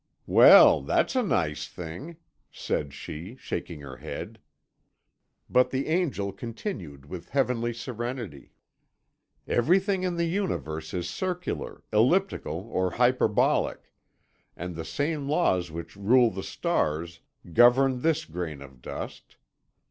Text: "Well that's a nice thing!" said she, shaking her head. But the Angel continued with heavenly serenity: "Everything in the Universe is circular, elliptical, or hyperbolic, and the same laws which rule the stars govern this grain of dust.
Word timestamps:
"Well 0.25 0.81
that's 0.81 1.15
a 1.15 1.21
nice 1.21 1.67
thing!" 1.67 2.17
said 2.51 2.91
she, 2.91 3.35
shaking 3.35 3.81
her 3.81 3.97
head. 3.97 4.39
But 5.47 5.69
the 5.69 5.85
Angel 5.89 6.31
continued 6.31 7.05
with 7.05 7.29
heavenly 7.29 7.71
serenity: 7.71 8.51
"Everything 9.47 10.01
in 10.01 10.15
the 10.15 10.25
Universe 10.25 10.91
is 10.95 11.07
circular, 11.07 11.83
elliptical, 11.93 12.67
or 12.71 12.89
hyperbolic, 12.89 13.93
and 14.57 14.75
the 14.75 14.83
same 14.85 15.29
laws 15.29 15.69
which 15.69 15.95
rule 15.95 16.31
the 16.31 16.41
stars 16.41 17.19
govern 17.53 18.01
this 18.01 18.25
grain 18.25 18.63
of 18.63 18.81
dust. 18.81 19.35